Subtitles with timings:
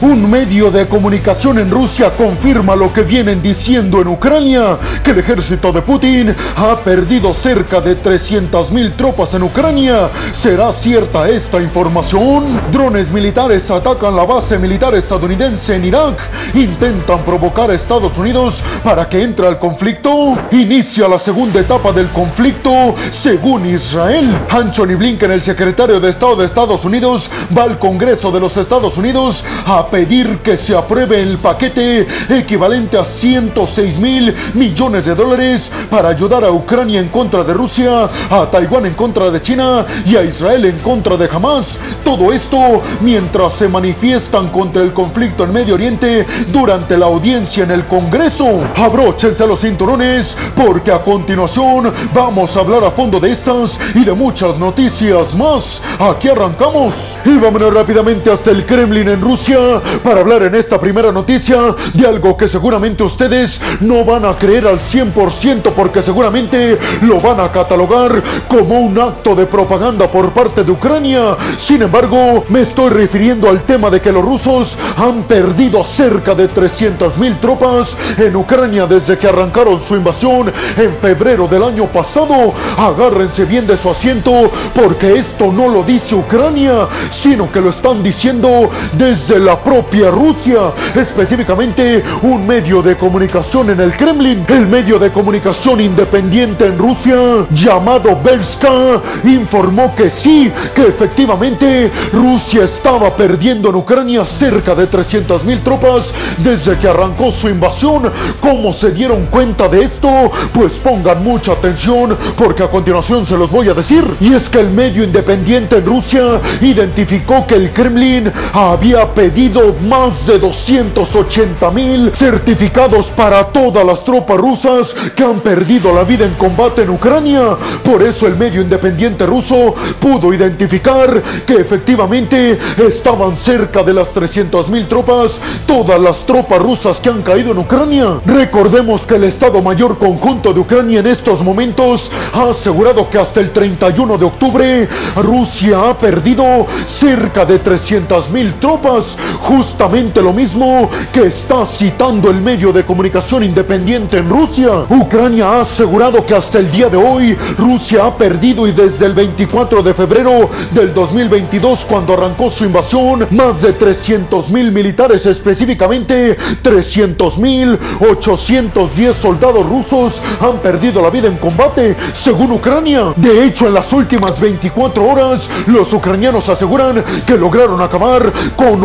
[0.00, 5.18] Un medio de comunicación en Rusia confirma lo que vienen diciendo en Ucrania, que el
[5.18, 10.08] ejército de Putin ha perdido cerca de 300.000 tropas en Ucrania.
[10.32, 12.60] ¿Será cierta esta información?
[12.70, 16.16] Drones militares atacan la base militar estadounidense en Irak.
[16.54, 20.36] Intentan provocar a Estados Unidos para que entre al conflicto.
[20.52, 24.30] Inicia la segunda etapa del conflicto según Israel.
[24.48, 28.96] Anthony Blinken, el secretario de Estado de Estados Unidos, va al Congreso de los Estados
[28.96, 35.70] Unidos a pedir que se apruebe el paquete equivalente a 106 mil millones de dólares
[35.90, 40.16] para ayudar a Ucrania en contra de Rusia, a Taiwán en contra de China y
[40.16, 41.78] a Israel en contra de Hamas.
[42.04, 47.70] Todo esto mientras se manifiestan contra el conflicto en Medio Oriente durante la audiencia en
[47.70, 48.60] el Congreso.
[48.76, 54.12] Abróchense los cinturones porque a continuación vamos a hablar a fondo de estas y de
[54.12, 55.82] muchas noticias más.
[55.98, 61.12] Aquí arrancamos y vámonos rápidamente hasta el Kremlin en Rusia para hablar en esta primera
[61.12, 67.20] noticia de algo que seguramente ustedes no van a creer al 100% porque seguramente lo
[67.20, 71.36] van a catalogar como un acto de propaganda por parte de Ucrania.
[71.58, 76.48] Sin embargo, me estoy refiriendo al tema de que los rusos han perdido cerca de
[76.48, 82.54] 300 mil tropas en Ucrania desde que arrancaron su invasión en febrero del año pasado.
[82.76, 88.02] Agárrense bien de su asiento porque esto no lo dice Ucrania, sino que lo están
[88.02, 94.98] diciendo desde la propia Rusia, específicamente un medio de comunicación en el Kremlin, el medio
[94.98, 103.68] de comunicación independiente en Rusia llamado Berska, informó que sí, que efectivamente Rusia estaba perdiendo
[103.68, 108.10] en Ucrania cerca de 300 mil tropas desde que arrancó su invasión.
[108.40, 110.32] ¿Cómo se dieron cuenta de esto?
[110.54, 114.02] Pues pongan mucha atención porque a continuación se los voy a decir.
[114.18, 120.26] Y es que el medio independiente en Rusia identificó que el Kremlin había pedido más
[120.26, 126.34] de 280 mil certificados para todas las tropas rusas que han perdido la vida en
[126.34, 127.56] combate en Ucrania.
[127.84, 134.68] Por eso el medio independiente ruso pudo identificar que efectivamente estaban cerca de las 300
[134.68, 138.20] mil tropas, todas las tropas rusas que han caído en Ucrania.
[138.24, 143.40] Recordemos que el Estado Mayor Conjunto de Ucrania en estos momentos ha asegurado que hasta
[143.40, 149.16] el 31 de octubre Rusia ha perdido cerca de 300 mil tropas,
[149.48, 154.68] justamente lo mismo que está citando el medio de comunicación independiente en Rusia.
[154.90, 159.14] Ucrania ha asegurado que hasta el día de hoy Rusia ha perdido y desde el
[159.14, 166.36] 24 de febrero del 2022 cuando arrancó su invasión más de 300 mil militares específicamente
[166.60, 173.14] 300 mil 810 soldados rusos han perdido la vida en combate según Ucrania.
[173.16, 178.84] De hecho en las últimas 24 horas los ucranianos aseguran que lograron acabar con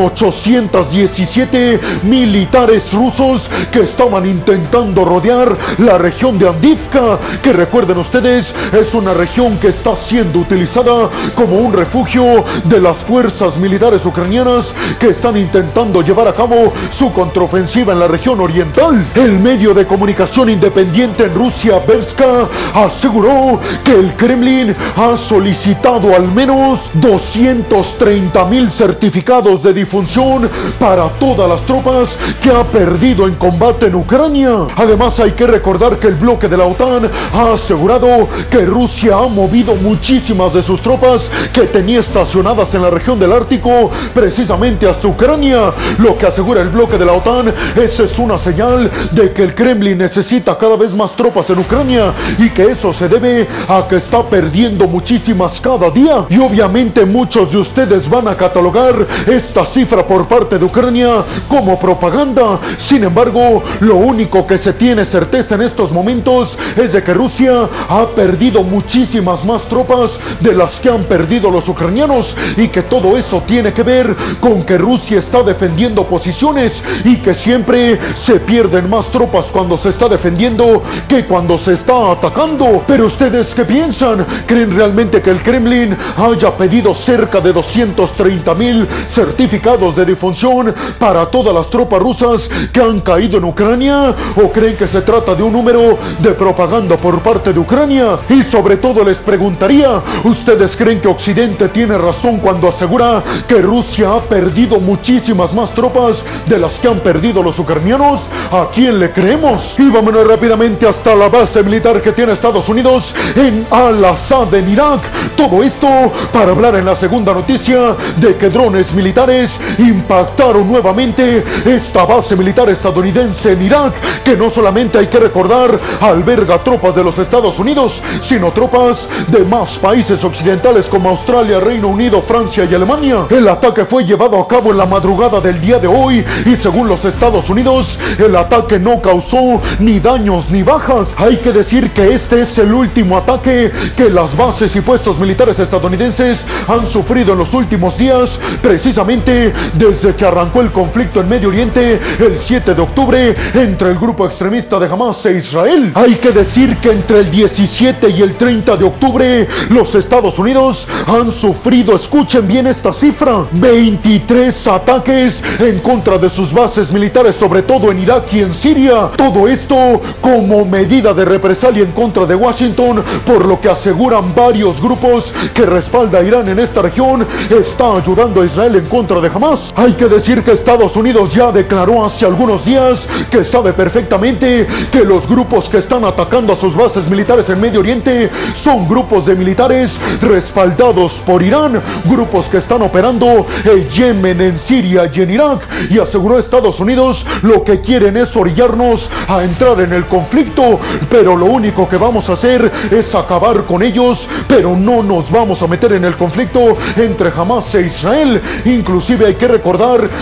[0.54, 8.94] 817 militares rusos que estaban intentando rodear la región de Andivka, que recuerden ustedes es
[8.94, 15.10] una región que está siendo utilizada como un refugio de las fuerzas militares ucranianas que
[15.10, 19.04] están intentando llevar a cabo su contraofensiva en la región oriental.
[19.16, 26.28] El medio de comunicación independiente en Rusia, Berska, aseguró que el Kremlin ha solicitado al
[26.32, 30.43] menos 230 mil certificados de difunción
[30.80, 34.68] para todas las tropas que ha perdido en combate en Ucrania.
[34.76, 39.28] Además hay que recordar que el bloque de la OTAN ha asegurado que Rusia ha
[39.28, 45.08] movido muchísimas de sus tropas que tenía estacionadas en la región del Ártico precisamente hasta
[45.08, 45.74] Ucrania.
[45.98, 49.56] Lo que asegura el bloque de la OTAN, esa es una señal de que el
[49.56, 53.98] Kremlin necesita cada vez más tropas en Ucrania y que eso se debe a que
[53.98, 56.26] está perdiendo muchísimas cada día.
[56.30, 61.80] Y obviamente muchos de ustedes van a catalogar esta cifra por parte de Ucrania como
[61.80, 62.60] propaganda.
[62.78, 67.70] Sin embargo, lo único que se tiene certeza en estos momentos es de que Rusia
[67.90, 73.18] ha perdido muchísimas más tropas de las que han perdido los ucranianos y que todo
[73.18, 78.90] eso tiene que ver con que Rusia está defendiendo posiciones y que siempre se pierden
[78.90, 82.84] más tropas cuando se está defendiendo que cuando se está atacando.
[82.88, 84.26] Pero ustedes qué piensan?
[84.46, 91.26] ¿Creen realmente que el Kremlin haya pedido cerca de 230 mil certificados de difunción para
[91.26, 94.14] todas las tropas rusas que han caído en Ucrania?
[94.36, 98.20] ¿O creen que se trata de un número de propaganda por parte de Ucrania?
[98.30, 104.14] Y sobre todo les preguntaría, ¿ustedes creen que Occidente tiene razón cuando asegura que Rusia
[104.14, 108.30] ha perdido muchísimas más tropas de las que han perdido los ucranianos?
[108.52, 109.76] ¿A quién le creemos?
[109.80, 115.02] Y vámonos rápidamente hasta la base militar que tiene Estados Unidos en Al-Assad en Irak.
[115.36, 115.88] Todo esto
[116.32, 119.60] para hablar en la segunda noticia de que drones militares
[120.04, 126.58] impactaron nuevamente esta base militar estadounidense en Irak, que no solamente hay que recordar alberga
[126.58, 132.22] tropas de los Estados Unidos, sino tropas de más países occidentales como Australia, Reino Unido,
[132.22, 133.26] Francia y Alemania.
[133.30, 136.90] El ataque fue llevado a cabo en la madrugada del día de hoy y según
[136.90, 141.16] los Estados Unidos, el ataque no causó ni daños ni bajas.
[141.18, 145.58] Hay que decir que este es el último ataque que las bases y puestos militares
[145.60, 149.54] estadounidenses han sufrido en los últimos días, precisamente
[149.94, 154.26] desde que arrancó el conflicto en Medio Oriente el 7 de octubre entre el grupo
[154.26, 155.92] extremista de Hamas e Israel.
[155.94, 160.88] Hay que decir que entre el 17 y el 30 de octubre los Estados Unidos
[161.06, 167.62] han sufrido, escuchen bien esta cifra, 23 ataques en contra de sus bases militares, sobre
[167.62, 169.12] todo en Irak y en Siria.
[169.16, 174.82] Todo esto como medida de represalia en contra de Washington, por lo que aseguran varios
[174.82, 179.28] grupos que respalda a Irán en esta región, está ayudando a Israel en contra de
[179.28, 179.72] Hamas.
[179.84, 185.04] Hay que decir que Estados Unidos ya declaró hace algunos días que sabe perfectamente que
[185.04, 189.36] los grupos que están atacando a sus bases militares en Medio Oriente son grupos de
[189.36, 195.68] militares respaldados por Irán, grupos que están operando en Yemen, en Siria y en Irak.
[195.90, 201.36] Y aseguró Estados Unidos lo que quieren es orillarnos a entrar en el conflicto, pero
[201.36, 205.68] lo único que vamos a hacer es acabar con ellos, pero no nos vamos a
[205.68, 208.42] meter en el conflicto entre Hamas e Israel.
[208.64, 209.73] Inclusive hay que recordar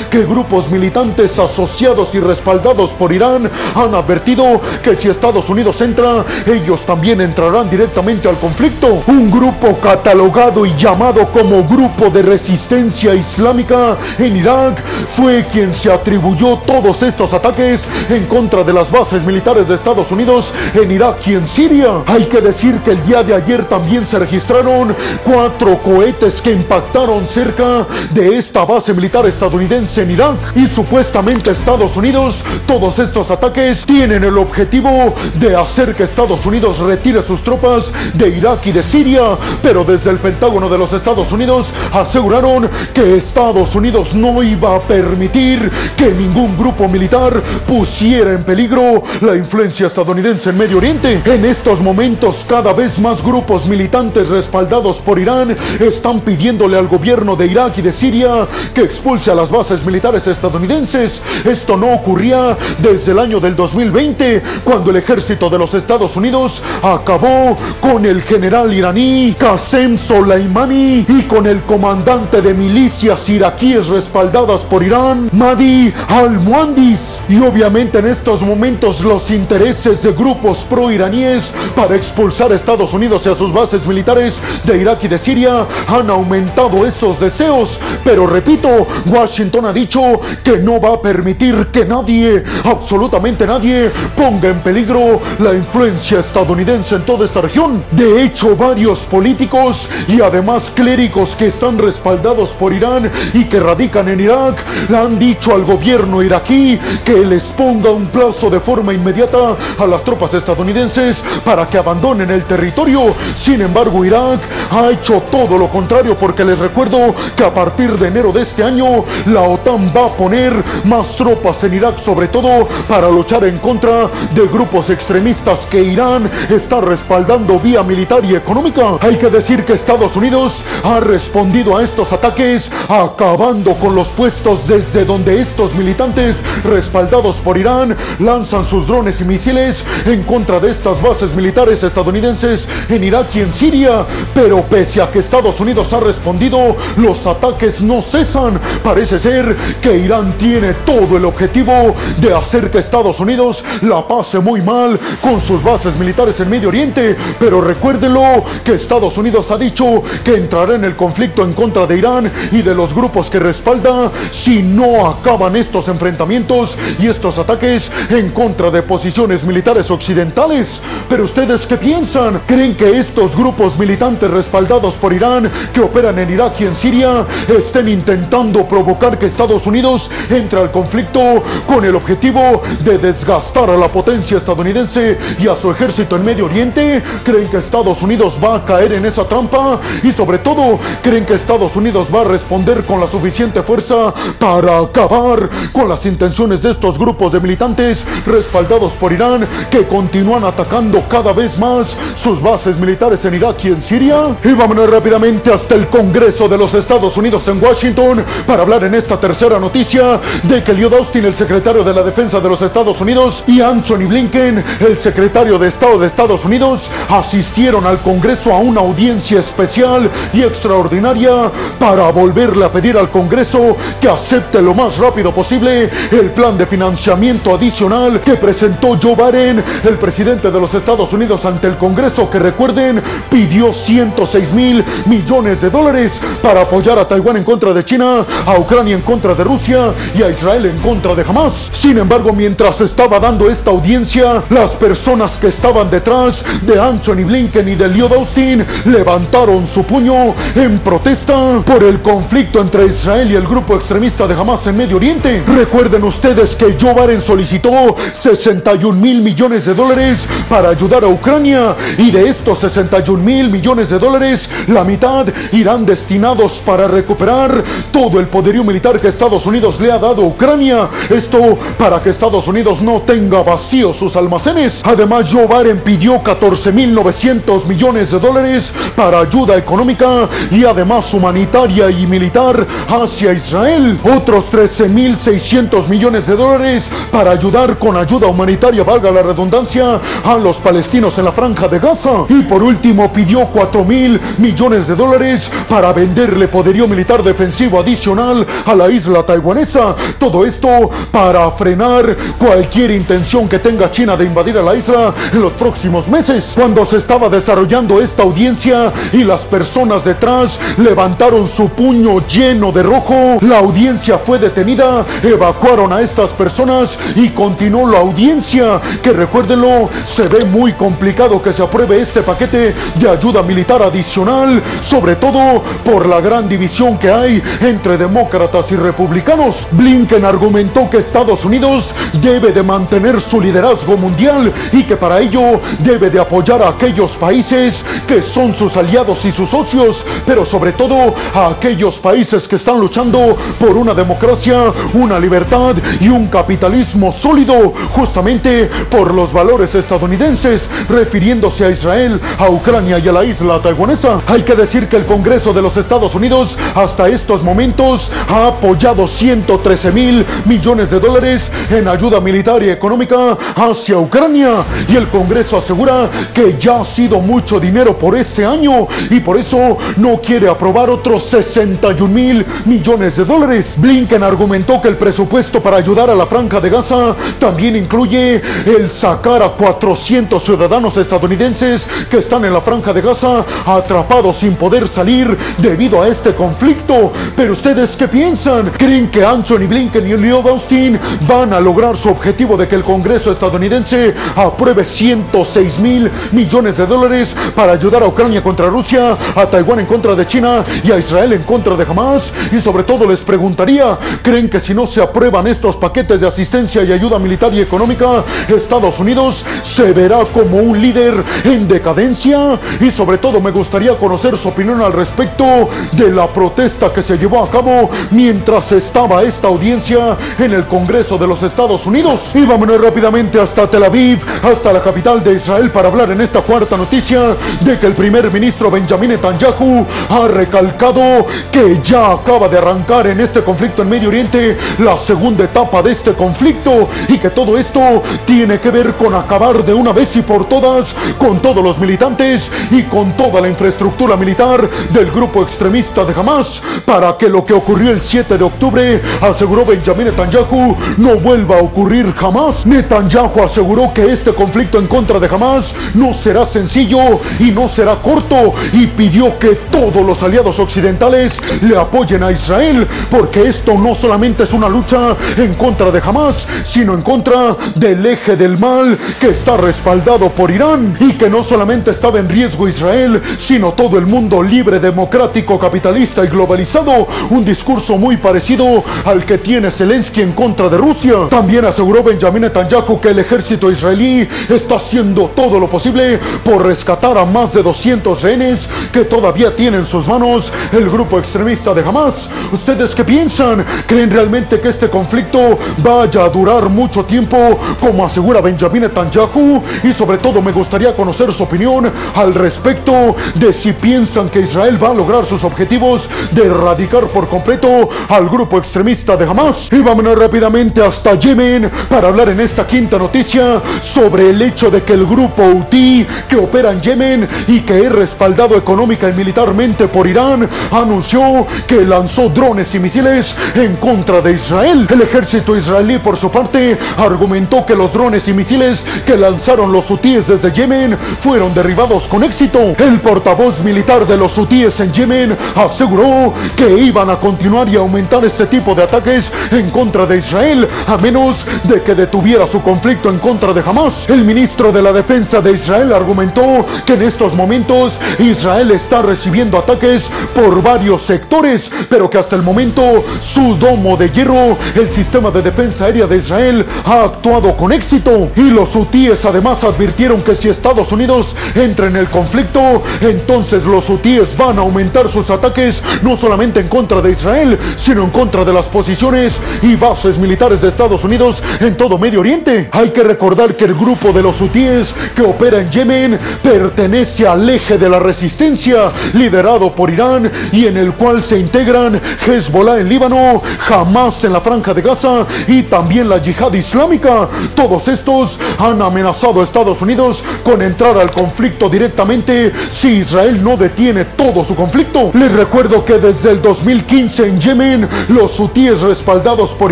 [0.10, 6.24] que grupos militantes asociados y respaldados por Irán han advertido que si Estados Unidos entra,
[6.46, 9.04] ellos también entrarán directamente al conflicto.
[9.08, 14.82] Un grupo catalogado y llamado como Grupo de Resistencia Islámica en Irak
[15.18, 20.10] fue quien se atribuyó todos estos ataques en contra de las bases militares de Estados
[20.12, 22.04] Unidos en Irak y en Siria.
[22.06, 24.96] Hay que decir que el día de ayer también se registraron
[25.26, 32.44] cuatro cohetes que impactaron cerca de esta base militar en Irak y supuestamente Estados Unidos,
[32.68, 38.30] todos estos ataques tienen el objetivo de hacer que Estados Unidos retire sus tropas de
[38.30, 43.74] Irak y de Siria, pero desde el Pentágono de los Estados Unidos aseguraron que Estados
[43.74, 50.52] Unidos no iba a permitir que ningún grupo militar pusiera en peligro la influencia estadounidense
[50.52, 51.20] en Medio Oriente.
[51.26, 57.36] En estos momentos cada vez más grupos militantes respaldados por Irán están pidiéndole al gobierno
[57.36, 61.22] de Irak y de Siria que expulse a las bases militares estadounidenses.
[61.46, 66.62] Esto no ocurría desde el año del 2020, cuando el ejército de los Estados Unidos
[66.84, 74.62] acabó con el general iraní Qasem Soleimani y con el comandante de milicias iraquíes respaldadas
[74.62, 77.24] por Irán, Mahdi al-Muandis.
[77.30, 83.22] Y obviamente en estos momentos los intereses de grupos pro-iraníes para expulsar a Estados Unidos
[83.26, 87.80] y a sus bases militares de Irak y de Siria han aumentado esos deseos.
[88.04, 94.50] Pero repito, Washington ha dicho que no va a permitir que nadie, absolutamente nadie, ponga
[94.50, 97.84] en peligro la influencia estadounidense en toda esta región.
[97.92, 104.08] De hecho, varios políticos y además clérigos que están respaldados por Irán y que radican
[104.08, 104.64] en Irak
[104.96, 110.04] han dicho al gobierno iraquí que les ponga un plazo de forma inmediata a las
[110.04, 113.14] tropas estadounidenses para que abandonen el territorio.
[113.36, 118.08] Sin embargo, Irak ha hecho todo lo contrario porque les recuerdo que a partir de
[118.08, 120.54] enero de este año la OTAN va a poner
[120.84, 126.30] más tropas en Irak, sobre todo para luchar en contra de grupos extremistas que Irán
[126.50, 128.98] está respaldando vía militar y económica.
[129.02, 134.68] Hay que decir que Estados Unidos ha respondido a estos ataques acabando con los puestos
[134.68, 140.72] desde donde estos militantes respaldados por Irán lanzan sus drones y misiles en contra de
[140.72, 144.06] estas bases militares estadounidenses en Irak y en Siria.
[144.34, 148.60] Pero pese a que Estados Unidos ha respondido, los ataques no cesan.
[148.92, 154.38] Parece ser que Irán tiene todo el objetivo de hacer que Estados Unidos la pase
[154.40, 157.16] muy mal con sus bases militares en Medio Oriente.
[157.40, 162.00] Pero recuérdenlo que Estados Unidos ha dicho que entrará en el conflicto en contra de
[162.00, 167.90] Irán y de los grupos que respalda si no acaban estos enfrentamientos y estos ataques
[168.10, 170.82] en contra de posiciones militares occidentales.
[171.08, 172.42] Pero ustedes qué piensan?
[172.46, 177.26] ¿Creen que estos grupos militantes respaldados por Irán que operan en Irak y en Siria
[177.48, 183.78] estén intentando provocar que Estados Unidos entre al conflicto con el objetivo de desgastar a
[183.78, 187.04] la potencia estadounidense y a su ejército en Medio Oriente?
[187.24, 189.80] ¿Creen que Estados Unidos va a caer en esa trampa?
[190.02, 194.80] Y sobre todo, ¿creen que Estados Unidos va a responder con la suficiente fuerza para
[194.80, 201.04] acabar con las intenciones de estos grupos de militantes respaldados por Irán que continúan atacando
[201.08, 204.36] cada vez más sus bases militares en Irak y en Siria?
[204.44, 208.88] Y vámonos rápidamente hasta el Congreso de los Estados Unidos en Washington para hablar hablar
[208.88, 212.62] en esta tercera noticia de que Lloyd Austin, el secretario de la Defensa de los
[212.62, 218.54] Estados Unidos, y Anthony Blinken, el secretario de Estado de Estados Unidos, asistieron al Congreso
[218.54, 224.74] a una audiencia especial y extraordinaria para volverle a pedir al Congreso que acepte lo
[224.74, 230.60] más rápido posible el plan de financiamiento adicional que presentó Joe Biden, el presidente de
[230.62, 236.62] los Estados Unidos, ante el Congreso, que recuerden, pidió 106 mil millones de dólares para
[236.62, 238.26] apoyar a Taiwán en contra de China,
[238.62, 241.70] Ucrania en contra de Rusia y a Israel en contra de Hamas.
[241.74, 247.68] Sin embargo, mientras estaba dando esta audiencia, las personas que estaban detrás de Anthony Blinken
[247.68, 253.36] y de Lloyd Austin levantaron su puño en protesta por el conflicto entre Israel y
[253.36, 255.44] el grupo extremista de Hamas en Medio Oriente.
[255.48, 261.76] Recuerden ustedes que Joe Biden solicitó 61 mil millones de dólares para ayudar a Ucrania
[261.98, 268.20] y de estos 61 mil millones de dólares, la mitad irán destinados para recuperar todo
[268.20, 268.28] el
[268.60, 270.90] militar que Estados Unidos le ha dado a Ucrania.
[271.10, 274.82] Esto para que Estados Unidos no tenga vacíos sus almacenes.
[274.84, 281.14] Además, Joe Biden pidió 14 mil 900 millones de dólares para ayuda económica y además
[281.14, 283.98] humanitaria y militar hacia Israel.
[284.04, 290.00] Otros 13 mil 600 millones de dólares para ayudar con ayuda humanitaria, valga la redundancia,
[290.24, 292.26] a los palestinos en la franja de Gaza.
[292.30, 298.41] Y por último pidió 4 mil millones de dólares para venderle poderío militar defensivo adicional
[298.66, 299.96] a la isla taiwanesa.
[300.20, 305.42] Todo esto para frenar cualquier intención que tenga China de invadir a la isla en
[305.42, 306.54] los próximos meses.
[306.56, 312.84] Cuando se estaba desarrollando esta audiencia y las personas detrás levantaron su puño lleno de
[312.84, 319.90] rojo, la audiencia fue detenida, evacuaron a estas personas y continuó la audiencia, que recuérdenlo,
[320.06, 325.64] se ve muy complicado que se apruebe este paquete de ayuda militar adicional, sobre todo
[325.84, 328.21] por la gran división que hay entre demócratas
[328.70, 329.68] y republicanos.
[329.72, 331.90] Blinken argumentó que Estados Unidos
[332.22, 337.12] debe de mantener su liderazgo mundial y que para ello debe de apoyar a aquellos
[337.14, 342.58] países que son sus aliados y sus socios, pero sobre todo a aquellos países que
[342.58, 349.74] están luchando por una democracia, una libertad y un capitalismo sólido, justamente por los valores
[349.74, 354.20] estadounidenses, refiriéndose a Israel, a Ucrania y a la isla taiwanesa.
[354.28, 359.08] Hay que decir que el Congreso de los Estados Unidos hasta estos momentos ha apoyado
[359.08, 365.58] 113 mil millones de dólares en ayuda militar y económica hacia Ucrania y el Congreso
[365.58, 370.50] asegura que ya ha sido mucho dinero por este año y por eso no quiere
[370.50, 373.76] aprobar otros 61 mil millones de dólares.
[373.80, 378.90] Blinken argumentó que el presupuesto para ayudar a la franja de Gaza también incluye el
[378.90, 384.88] sacar a 400 ciudadanos estadounidenses que están en la franja de Gaza atrapados sin poder
[384.88, 387.12] salir debido a este conflicto.
[387.36, 388.72] Pero ustedes qué piensan?
[388.80, 392.84] ¿Creen que Anthony Blinken y Leo Austin van a lograr su objetivo de que el
[392.84, 399.46] Congreso estadounidense apruebe 106 mil millones de dólares para ayudar a Ucrania contra Rusia, a
[399.46, 402.34] Taiwán en contra de China y a Israel en contra de Hamas?
[402.52, 406.82] Y sobre todo les preguntaría, ¿creen que si no se aprueban estos paquetes de asistencia
[406.82, 412.58] y ayuda militar y económica, Estados Unidos se verá como un líder en decadencia?
[412.80, 417.16] Y sobre todo me gustaría conocer su opinión al respecto de la protesta que se
[417.16, 422.22] llevó a cabo mientras estaba esta audiencia en el Congreso de los Estados Unidos.
[422.34, 426.42] Y vámonos rápidamente hasta Tel Aviv, hasta la capital de Israel para hablar en esta
[426.42, 432.58] cuarta noticia de que el primer ministro Benjamin Netanyahu ha recalcado que ya acaba de
[432.58, 437.30] arrancar en este conflicto en Medio Oriente la segunda etapa de este conflicto y que
[437.30, 441.64] todo esto tiene que ver con acabar de una vez y por todas con todos
[441.64, 447.30] los militantes y con toda la infraestructura militar del grupo extremista de Hamas para que
[447.30, 452.66] lo que ocurrió el 7 de octubre, aseguró Benjamin Netanyahu, no vuelva a ocurrir jamás.
[452.66, 457.96] Netanyahu aseguró que este conflicto en contra de Hamas no será sencillo y no será
[457.96, 463.96] corto y pidió que todos los aliados occidentales le apoyen a Israel porque esto no
[463.96, 468.98] solamente es una lucha en contra de Hamas, sino en contra del eje del mal
[469.20, 473.98] que está respaldado por Irán y que no solamente estaba en riesgo Israel, sino todo
[473.98, 477.08] el mundo libre, democrático, capitalista y globalizado.
[477.30, 481.14] Un discurso muy parecido al que tiene Zelensky en contra de Rusia.
[481.30, 487.18] También aseguró Benjamin Netanyahu que el ejército israelí está haciendo todo lo posible por rescatar
[487.18, 491.82] a más de 200 rehenes que todavía tiene en sus manos el grupo extremista de
[491.82, 492.30] Hamas.
[492.52, 493.66] ¿Ustedes qué piensan?
[493.88, 497.38] ¿Creen realmente que este conflicto vaya a durar mucho tiempo
[497.80, 499.64] como asegura Benjamin Netanyahu?
[499.84, 504.78] Y sobre todo me gustaría conocer su opinión al respecto de si piensan que Israel
[504.82, 507.61] va a lograr sus objetivos de erradicar por completo
[508.10, 509.68] al grupo extremista de Hamas.
[509.72, 514.82] Y vámonos rápidamente hasta Yemen para hablar en esta quinta noticia sobre el hecho de
[514.82, 519.88] que el grupo Houthi que opera en Yemen y que es respaldado económica y militarmente
[519.88, 524.88] por Irán anunció que lanzó drones y misiles en contra de Israel.
[524.90, 529.90] El ejército israelí por su parte argumentó que los drones y misiles que lanzaron los
[529.90, 532.74] hutíes desde Yemen fueron derribados con éxito.
[532.80, 538.24] El portavoz militar de los hutíes en Yemen aseguró que iban a continuar y aumentar
[538.24, 543.10] este tipo de ataques en contra de Israel a menos de que detuviera su conflicto
[543.10, 544.08] en contra de Hamas.
[544.08, 549.58] El ministro de la defensa de Israel argumentó que en estos momentos Israel está recibiendo
[549.58, 555.30] ataques por varios sectores, pero que hasta el momento su domo de hierro, el sistema
[555.30, 558.32] de defensa aérea de Israel, ha actuado con éxito.
[558.38, 563.90] Y los hutíes además advirtieron que si Estados Unidos entra en el conflicto, entonces los
[563.90, 567.41] hutíes van a aumentar sus ataques no solamente en contra de Israel,
[567.78, 572.20] sino en contra de las posiciones y bases militares de Estados Unidos en todo Medio
[572.20, 572.70] Oriente.
[572.72, 577.50] Hay que recordar que el grupo de los hutíes que opera en Yemen pertenece al
[577.50, 582.90] eje de la resistencia liderado por Irán y en el cual se integran Hezbollah en
[582.90, 587.28] Líbano, Hamas en la franja de Gaza y también la yihad islámica.
[587.56, 593.58] Todos estos han amenazado a Estados Unidos con entrar al conflicto directamente si Israel no
[593.58, 595.12] detiene todo su conflicto.
[595.14, 599.72] Les recuerdo que desde el 2015 en Yemen, los hutíes respaldados por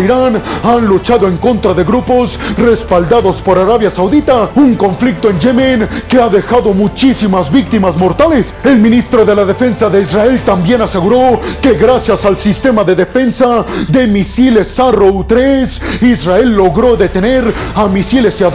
[0.00, 4.50] Irán han luchado en contra de grupos respaldados por Arabia Saudita.
[4.54, 8.54] Un conflicto en Yemen que ha dejado muchísimas víctimas mortales.
[8.62, 13.64] El ministro de la Defensa de Israel también aseguró que gracias al sistema de defensa
[13.88, 18.50] de misiles Arrow 3, Israel logró detener a misiles y a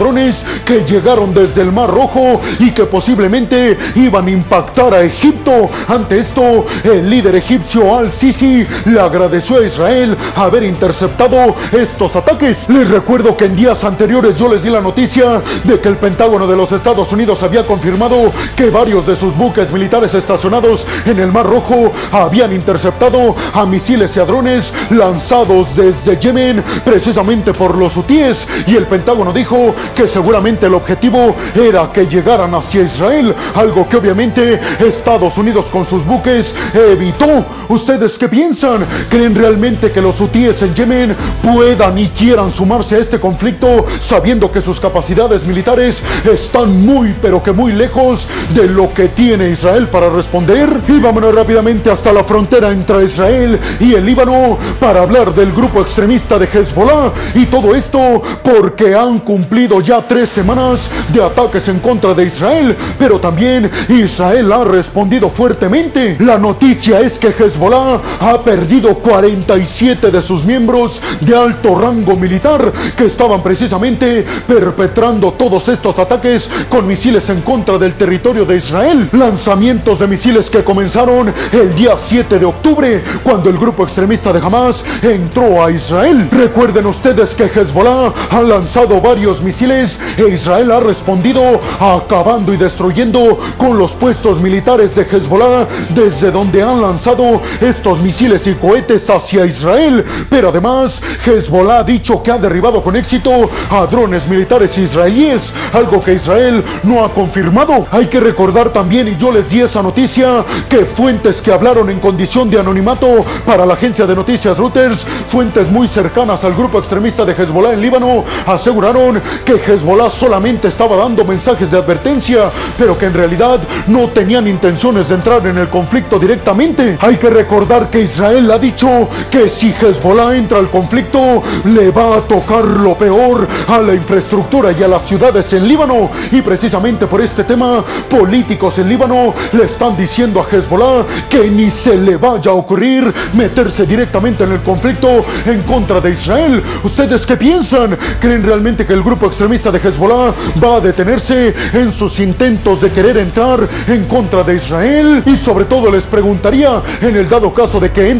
[0.64, 5.68] que llegaron desde el Mar Rojo y que posiblemente iban a impactar a Egipto.
[5.88, 12.68] Ante esto, el líder egipcio Al-Sisi le agradeció a Israel haber interceptado estos ataques.
[12.68, 16.46] Les recuerdo que en días anteriores yo les di la noticia de que el Pentágono
[16.46, 21.32] de los Estados Unidos había confirmado que varios de sus buques militares estacionados en el
[21.32, 27.96] Mar Rojo habían interceptado a misiles y a drones lanzados desde Yemen precisamente por los
[27.96, 33.88] hutíes y el Pentágono dijo que seguramente el objetivo era que llegaran hacia Israel, algo
[33.88, 37.44] que obviamente Estados Unidos con sus buques evitó.
[37.68, 38.75] ¿Ustedes qué piensan?
[39.08, 44.50] ¿Creen realmente que los hutíes en Yemen puedan y quieran sumarse a este conflicto sabiendo
[44.50, 45.96] que sus capacidades militares
[46.30, 50.68] están muy pero que muy lejos de lo que tiene Israel para responder?
[50.88, 55.80] Y vámonos rápidamente hasta la frontera entre Israel y el Líbano para hablar del grupo
[55.80, 61.78] extremista de Hezbollah y todo esto porque han cumplido ya tres semanas de ataques en
[61.80, 66.16] contra de Israel, pero también Israel ha respondido fuertemente.
[66.20, 72.72] La noticia es que Hezbollah ha perdido 47 de sus miembros de alto rango militar
[72.96, 79.08] que estaban precisamente perpetrando todos estos ataques con misiles en contra del territorio de Israel.
[79.12, 84.40] Lanzamientos de misiles que comenzaron el día 7 de octubre cuando el grupo extremista de
[84.40, 86.28] Hamas entró a Israel.
[86.30, 93.38] Recuerden ustedes que Hezbollah ha lanzado varios misiles e Israel ha respondido acabando y destruyendo
[93.56, 99.46] con los puestos militares de Hezbollah desde donde han lanzado estos misiles y cohetes hacia
[99.46, 100.04] Israel.
[100.28, 106.02] Pero además, Hezbollah ha dicho que ha derribado con éxito a drones militares israelíes, algo
[106.02, 107.86] que Israel no ha confirmado.
[107.90, 112.00] Hay que recordar también, y yo les di esa noticia, que fuentes que hablaron en
[112.00, 117.24] condición de anonimato para la agencia de noticias Reuters, fuentes muy cercanas al grupo extremista
[117.24, 123.06] de Hezbollah en Líbano, aseguraron que Hezbollah solamente estaba dando mensajes de advertencia, pero que
[123.06, 126.98] en realidad no tenían intenciones de entrar en el conflicto directamente.
[127.00, 132.16] Hay que recordar que Israel ha dicho que si Hezbollah entra al conflicto, le va
[132.16, 136.10] a tocar lo peor a la infraestructura y a las ciudades en Líbano.
[136.30, 141.70] Y precisamente por este tema, políticos en Líbano le están diciendo a Hezbollah que ni
[141.70, 146.62] se le vaya a ocurrir meterse directamente en el conflicto en contra de Israel.
[146.82, 147.96] ¿Ustedes qué piensan?
[148.20, 150.32] ¿Creen realmente que el grupo extremista de Hezbollah
[150.62, 155.22] va a detenerse en sus intentos de querer entrar en contra de Israel?
[155.26, 158.10] Y sobre todo les preguntaría, en el dado caso de que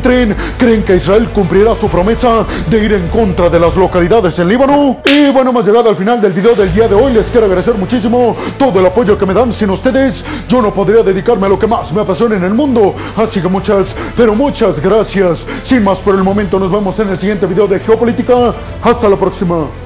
[0.59, 4.99] ¿creen que Israel cumplirá su promesa de ir en contra de las localidades en Líbano?
[5.05, 7.13] Y bueno, hemos llegado al final del video del día de hoy.
[7.13, 9.53] Les quiero agradecer muchísimo todo el apoyo que me dan.
[9.53, 12.95] Sin ustedes, yo no podría dedicarme a lo que más me apasiona en el mundo.
[13.17, 15.47] Así que muchas, pero muchas gracias.
[15.63, 18.55] Sin más por el momento, nos vemos en el siguiente video de Geopolítica.
[18.83, 19.86] Hasta la próxima.